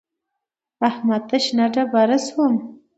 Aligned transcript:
احمد 0.89 1.21
ته 1.29 1.37
شنه 1.45 1.65
ډبره 1.73 2.17
شوم. 2.25 2.53